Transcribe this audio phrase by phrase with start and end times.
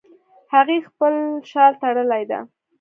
[0.53, 1.13] هغې خپل
[1.51, 2.39] شال تړلی ده